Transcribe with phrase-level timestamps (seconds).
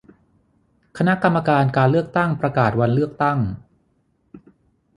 [0.97, 3.39] คณะกรรมการการเลือกตั้งประกาศวันเลือกตั้ง